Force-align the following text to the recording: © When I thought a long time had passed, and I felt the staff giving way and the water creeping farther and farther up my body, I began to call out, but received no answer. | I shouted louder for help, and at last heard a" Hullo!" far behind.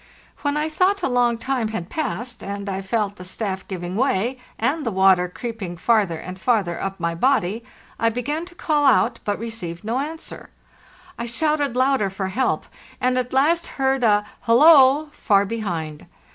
© 0.01 0.03
When 0.43 0.57
I 0.57 0.67
thought 0.67 1.03
a 1.03 1.07
long 1.07 1.37
time 1.37 1.67
had 1.67 1.87
passed, 1.91 2.41
and 2.41 2.67
I 2.67 2.81
felt 2.81 3.17
the 3.17 3.23
staff 3.23 3.67
giving 3.67 3.95
way 3.95 4.39
and 4.57 4.83
the 4.83 4.89
water 4.89 5.29
creeping 5.29 5.77
farther 5.77 6.15
and 6.17 6.39
farther 6.41 6.81
up 6.81 6.99
my 6.99 7.13
body, 7.13 7.63
I 7.99 8.09
began 8.09 8.45
to 8.45 8.55
call 8.55 8.85
out, 8.85 9.19
but 9.25 9.37
received 9.37 9.83
no 9.83 9.99
answer. 9.99 10.49
| 10.83 11.19
I 11.19 11.27
shouted 11.27 11.75
louder 11.75 12.09
for 12.09 12.29
help, 12.29 12.65
and 12.99 13.15
at 13.15 13.31
last 13.31 13.67
heard 13.77 14.03
a" 14.03 14.25
Hullo!" 14.47 15.09
far 15.11 15.45
behind. 15.45 16.07